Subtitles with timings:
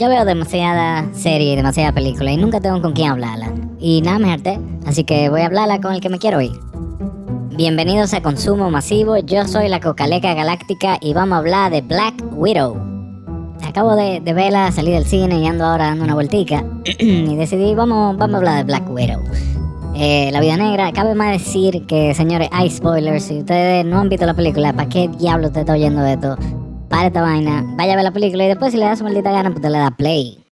[0.00, 3.52] yo veo demasiada serie y demasiada película y nunca tengo con quién hablarla.
[3.78, 4.58] Y nada, me harté.
[4.86, 6.52] Así que voy a hablarla con el que me quiero ir.
[7.54, 12.14] Bienvenidos a Consumo Masivo, yo soy la Cocaleca Galáctica y vamos a hablar de Black
[12.32, 12.78] Widow.
[13.62, 16.64] Acabo de, verla, salí del cine y ando ahora dando una vueltica
[16.98, 19.20] y decidí, vamos, vamos a hablar de Black Widow.
[19.96, 23.24] Eh, la vida negra, cabe más decir que, señores, hay spoilers.
[23.24, 26.38] Si ustedes no han visto la película, ¿para qué diablo usted está oyendo esto?
[26.90, 29.30] Para esta vaina, vaya a ver la película y después si le da su maldita
[29.30, 30.44] gana, pues te le da play.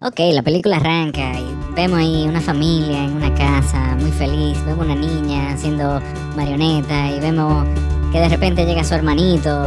[0.00, 4.86] Ok, la película arranca y vemos ahí una familia en una casa muy feliz, vemos
[4.86, 6.00] una niña haciendo
[6.36, 7.66] marioneta y vemos
[8.12, 9.66] que de repente llega su hermanito.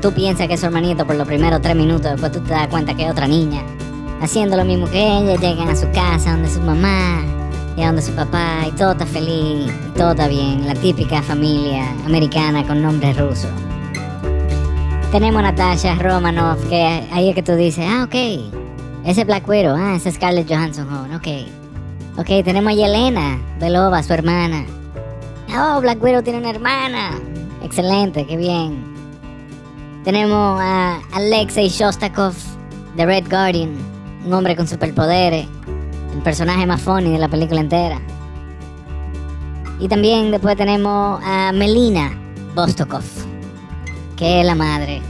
[0.00, 2.68] Tú piensas que es su hermanito por los primeros tres minutos, después tú te das
[2.68, 3.64] cuenta que es otra niña.
[4.20, 7.24] Haciendo lo mismo que ella, llegan a su casa donde su mamá
[7.76, 11.90] y donde su papá y todo está feliz, y todo está bien, la típica familia
[12.06, 13.48] americana con nombre ruso.
[15.12, 18.14] Tenemos Natasha Romanoff, que ahí es que tú dices, ah, ok,
[19.04, 21.28] ese Black Widow, ah, ese Scarlett Johansson, oh, ok.
[22.16, 24.64] Ok, tenemos a Yelena Belova, su hermana.
[25.54, 27.20] Oh, Black Widow tiene una hermana.
[27.62, 28.82] Excelente, qué bien.
[30.02, 32.34] Tenemos a Alexei Shostakov,
[32.96, 33.76] The Red Guardian,
[34.24, 35.46] un hombre con superpoderes,
[36.14, 38.00] el personaje más funny de la película entera.
[39.78, 42.18] Y también después tenemos a Melina
[42.54, 43.21] Bostokov
[44.22, 45.02] que la madre.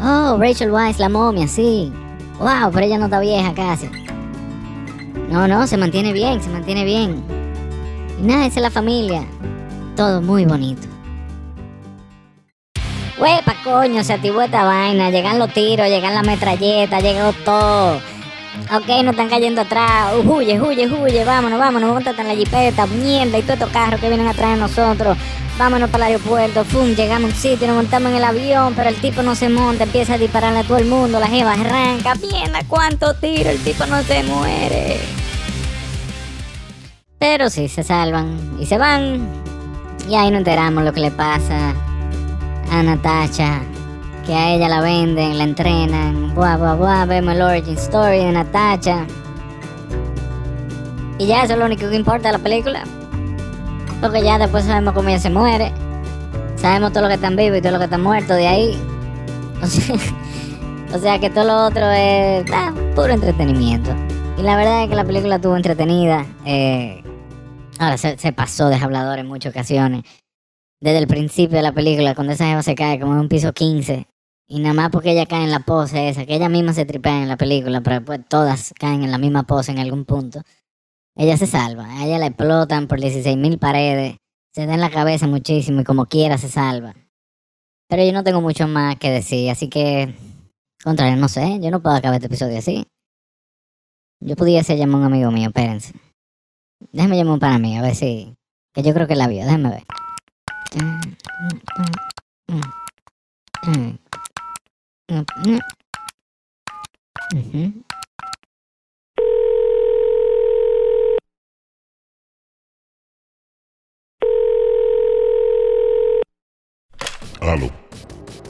[0.00, 1.92] Oh, Rachel Weisz, la momia, sí.
[2.38, 3.90] Wow, pero ella no está vieja casi.
[5.28, 7.20] No, no, se mantiene bien, se mantiene bien.
[8.20, 9.24] Y nada, esa es la familia.
[9.96, 10.86] Todo muy bonito.
[13.18, 15.10] Huepa, coño, se activó esta vaina.
[15.10, 18.00] Llegan los tiros, llegan las metralletas, llegó todo.
[18.74, 20.14] Ok, no están cayendo atrás.
[20.14, 21.24] Uh, huye, huye, huye.
[21.24, 21.92] Vámonos, vámonos.
[21.92, 23.38] Montate en la jipeta, mierda.
[23.38, 25.16] Y todos estos carros que vienen atrás de nosotros
[25.60, 26.94] vámonos para el aeropuerto, ¡fum!
[26.94, 29.84] Llegamos a un sitio, nos montamos en el avión, pero el tipo no se monta,
[29.84, 33.84] empieza a dispararle a todo el mundo, la jeva arranca, ¡Mierda, cuánto tiro, el tipo
[33.84, 34.98] no se muere.
[37.18, 39.20] Pero sí, se salvan y se van.
[40.08, 41.74] Y ahí no enteramos lo que le pasa
[42.70, 43.60] a Natasha,
[44.26, 48.32] que a ella la venden, la entrenan, buah, buah, buah, vemos el origin story de
[48.32, 49.06] Natasha.
[51.18, 52.84] Y ya eso es lo único que importa de la película.
[54.00, 55.72] Porque ya después sabemos cómo ella se muere.
[56.56, 58.78] Sabemos todo lo que están vivos y todo lo que están muertos de ahí.
[60.92, 62.44] O sea, que todo lo otro es
[62.96, 63.94] puro entretenimiento.
[64.36, 66.26] Y la verdad es que la película estuvo entretenida.
[66.44, 67.04] Eh,
[67.78, 70.02] ahora se, pasó de hablador en muchas ocasiones.
[70.80, 73.52] Desde el principio de la película, cuando esa jeva se cae como en un piso
[73.52, 74.06] 15.
[74.48, 77.22] Y nada más porque ella cae en la pose esa, que ella misma se tripea
[77.22, 80.42] en la película, pero después todas caen en la misma pose en algún punto.
[81.14, 84.16] Ella se salva, a ella la explotan por 16.000 paredes,
[84.52, 86.94] se da en la cabeza muchísimo y como quiera se salva.
[87.88, 90.14] Pero yo no tengo mucho más que decir, así que,
[90.82, 92.86] contrario, no sé, yo no puedo acabar este episodio así.
[94.20, 95.94] Yo pudiese llamar a un amigo mío, espérense.
[96.92, 98.34] Déjame llamar un pana mío, a ver si...
[98.72, 99.84] Que yo creo que la vio, déjame ver.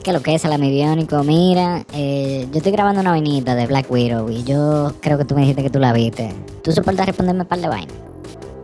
[0.03, 4.31] Que lo que es, Alamidiónico, mira, eh, yo estoy grabando una vainita de Black Widow
[4.31, 6.35] y yo creo que tú me dijiste que tú la viste.
[6.65, 7.95] ¿Tú soportas responderme un par de vainas?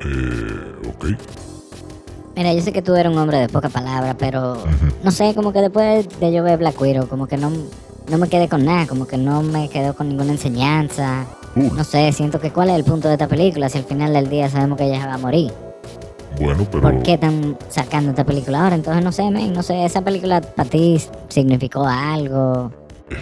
[0.00, 1.45] Eh, ok.
[2.36, 4.62] Mira, yo sé que tú eres un hombre de poca palabra, pero
[5.02, 7.50] no sé, como que después de yo ver Black Widow, como que no,
[8.10, 11.24] no me quedé con nada, como que no me quedó con ninguna enseñanza.
[11.54, 14.28] No sé, siento que cuál es el punto de esta película si al final del
[14.28, 15.50] día sabemos que ella se va a morir.
[16.38, 16.82] Bueno, pero...
[16.82, 18.74] ¿Por qué están sacando esta película ahora?
[18.74, 22.70] Entonces no sé, men, no sé, esa película para ti significó algo.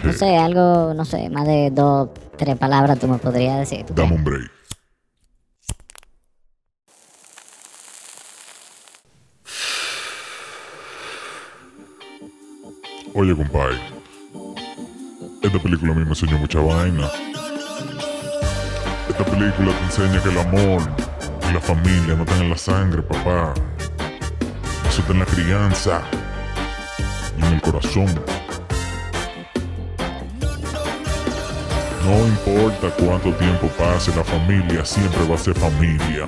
[0.03, 3.85] No sé, algo, no sé, más de dos, tres palabras tú me podrías decir.
[3.95, 4.51] Dame un break.
[13.17, 13.79] Oye, compadre.
[15.41, 17.09] Esta película a mí me enseñó mucha vaina.
[19.07, 20.81] Esta película te enseña que el amor
[21.53, 23.53] la familia no están en la sangre, papá.
[24.89, 26.01] Eso está en la crianza
[27.39, 28.07] y en el corazón.
[32.03, 36.27] No importa cuánto tiempo pase, la familia siempre va a ser familia.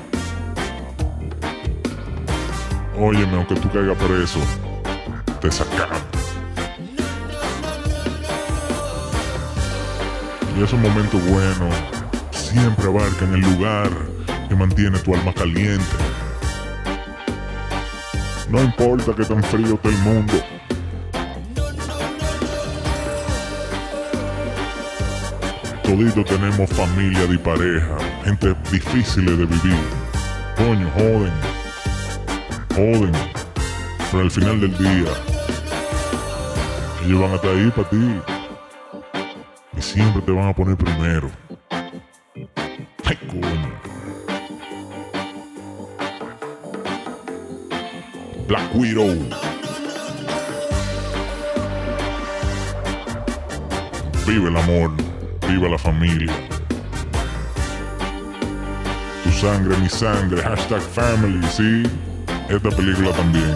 [2.97, 4.39] Óyeme, aunque tú caigas preso,
[5.41, 6.16] te sacamos.
[10.57, 11.75] Y esos momentos buenos
[12.31, 13.91] siempre abarcan el lugar
[14.49, 15.85] que mantiene tu alma caliente.
[18.49, 20.33] No importa que tan frío esté el mundo.
[25.83, 29.79] toditos tenemos familia y pareja, gente difícil de vivir.
[30.57, 31.31] Coño, joden,
[32.75, 33.11] joden,
[34.11, 35.13] pero al final del día,
[37.05, 38.36] ellos van a ahí para ti
[39.97, 41.31] siempre te van a poner primero.
[43.03, 43.71] Ay, coño.
[48.47, 49.15] Black Widow.
[54.27, 54.91] Vive el amor,
[55.49, 56.33] viva la familia.
[59.23, 61.83] Tu sangre, mi sangre, hashtag family, sí.
[62.49, 63.55] Esta película también.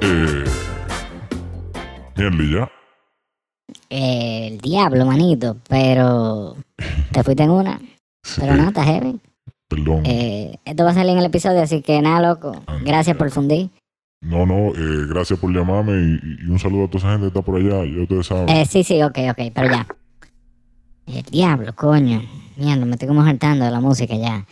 [0.00, 0.67] Eh.
[2.18, 2.70] Ya.
[3.90, 6.56] El diablo, manito, pero
[7.12, 7.80] te fuiste en una.
[8.36, 9.20] Pero nada, está heavy.
[9.68, 10.02] Perdón.
[10.04, 12.60] Eh, esto va a salir en el episodio, así que nada, loco.
[12.84, 13.70] Gracias por fundir.
[14.20, 17.28] No, no, eh, gracias por llamarme y, y un saludo a toda esa gente que
[17.28, 17.84] está por allá.
[17.84, 18.48] Ya ustedes saben.
[18.48, 19.86] Eh, sí, sí, ok, ok, pero ya.
[21.06, 22.22] El diablo, coño.
[22.56, 24.44] Mierda, me estoy como hartando de la música ya.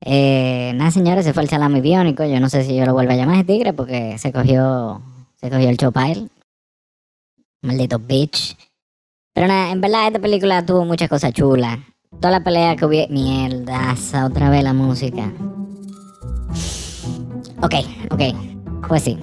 [0.00, 2.24] Eh, nada, señores, se fue el salami biónico.
[2.24, 5.00] Yo no sé si yo lo vuelvo a llamar ese tigre porque se cogió,
[5.36, 6.28] se cogió el chopile.
[7.62, 8.56] Maldito bitch.
[9.34, 11.78] Pero nada, en verdad esta película tuvo muchas cosas chulas.
[12.20, 13.12] Toda la pelea que hubiera...
[13.12, 13.94] Mierda,
[14.24, 15.32] otra vez la música.
[17.62, 17.74] Ok,
[18.10, 18.22] ok.
[18.88, 19.18] Pues sí.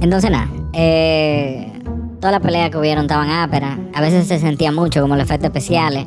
[0.00, 1.72] Entonces nada, eh,
[2.20, 3.78] todas las peleas que hubieron estaban áperas.
[3.94, 6.06] A veces se sentía mucho como los efectos especiales.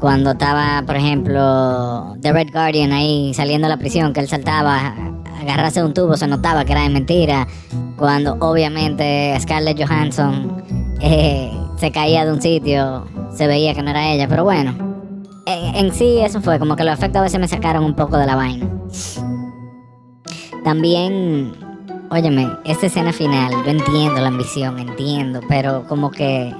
[0.00, 4.94] Cuando estaba, por ejemplo, The Red Guardian ahí saliendo de la prisión, que él saltaba,
[5.40, 7.46] agarrarse un tubo, se notaba que era de mentira.
[7.98, 10.62] Cuando obviamente Scarlett Johansson
[11.00, 13.04] eh, se caía de un sitio,
[13.34, 14.28] se veía que no era ella.
[14.28, 14.72] Pero bueno,
[15.46, 18.26] en, sí eso fue como que los efectos a veces me sacaron un poco de
[18.26, 18.68] la vaina.
[20.62, 21.52] También,
[22.10, 26.54] óyeme, esta escena final, yo entiendo la ambición, entiendo, pero como que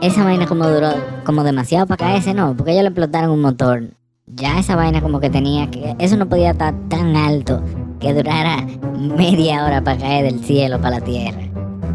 [0.00, 0.90] esa vaina como duró
[1.24, 3.90] como demasiado para caerse, no, porque ellos le explotaron un motor.
[4.26, 7.62] Ya esa vaina como que tenía que, eso no podía estar tan alto
[8.02, 8.66] que durara
[8.98, 11.40] media hora para caer del cielo para la tierra.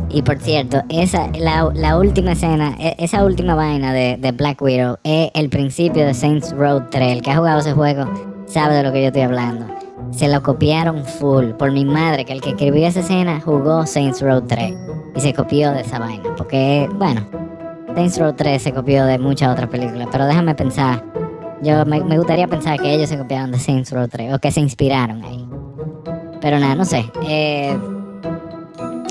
[0.09, 4.61] Y por cierto, esa, la, la última escena, e- esa última vaina de, de Black
[4.61, 7.11] Widow es el principio de Saints Row 3.
[7.17, 8.05] El que ha jugado ese juego
[8.45, 9.65] sabe de lo que yo estoy hablando.
[10.11, 11.47] Se lo copiaron full.
[11.51, 14.73] Por mi madre, que el que escribió esa escena jugó Saints Row 3.
[15.15, 16.23] Y se copió de esa vaina.
[16.37, 17.21] Porque, bueno,
[17.93, 20.07] Saints Row 3 se copió de muchas otras películas.
[20.09, 21.03] Pero déjame pensar.
[21.61, 24.33] Yo me, me gustaría pensar que ellos se copiaron de Saints Row 3.
[24.35, 25.46] O que se inspiraron ahí.
[26.41, 27.11] Pero nada, no sé.
[27.27, 27.77] Eh,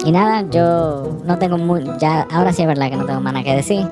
[0.04, 1.84] y nada, yo no tengo muy.
[1.98, 3.88] Ya, ahora sí es verdad que no tengo más que decir.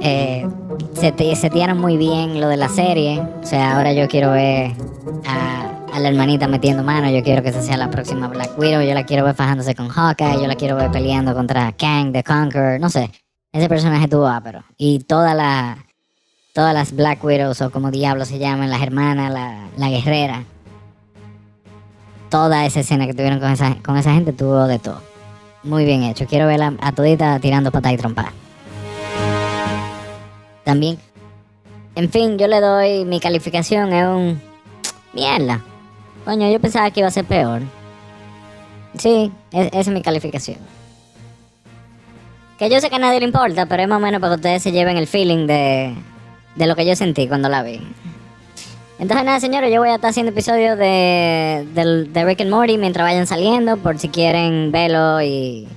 [0.00, 0.48] Eh,
[0.94, 3.20] se, te, setearon muy bien lo de la serie.
[3.42, 4.72] O sea, ahora yo quiero ver
[5.26, 7.10] a, a la hermanita metiendo mano.
[7.10, 8.82] Yo quiero que esa sea la próxima Black Widow.
[8.82, 10.40] Yo la quiero ver fajándose con Hawkeye.
[10.40, 12.80] Yo la quiero ver peleando contra Kang the Conqueror.
[12.80, 13.10] No sé.
[13.52, 14.64] Ese personaje tuvo ápero.
[14.76, 15.78] Y toda la,
[16.52, 20.44] todas las Black Widows, o como diablos se llaman, las hermanas, la, la guerrera.
[22.30, 25.00] Toda esa escena que tuvieron con esa, con esa gente tuvo de todo.
[25.62, 26.26] Muy bien hecho.
[26.26, 28.32] Quiero verla a todita tirando patada y trompada.
[30.64, 30.98] También.
[31.94, 34.40] En fin, yo le doy mi calificación es un...
[35.12, 35.60] Mierda.
[36.24, 37.62] Coño, yo pensaba que iba a ser peor.
[38.98, 40.58] Sí, es- esa es mi calificación.
[42.58, 44.36] Que yo sé que a nadie le importa, pero es más o menos para que
[44.36, 45.94] ustedes se lleven el feeling de,
[46.56, 47.80] de lo que yo sentí cuando la vi.
[48.98, 52.78] Entonces nada, señores, yo voy a estar haciendo episodios de, del- de Rick and Morty
[52.78, 55.68] mientras vayan saliendo, por si quieren verlo y,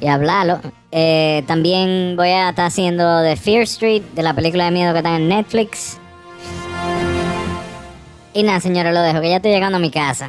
[0.00, 0.58] y hablarlo.
[0.90, 4.98] Eh, también voy a estar haciendo de Fear Street, de la película de miedo que
[4.98, 5.98] está en Netflix.
[8.34, 10.28] Y nada, señores, lo dejo, que ya estoy llegando a mi casa.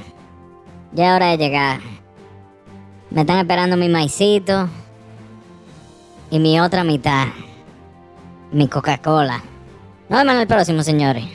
[0.94, 1.80] Ya es hora de llegar.
[3.10, 4.70] Me están esperando mi maicito
[6.30, 7.25] y mi otra mitad.
[8.51, 9.42] Mi Coca-Cola.
[10.10, 11.25] Nos vemos en el próximo, señores.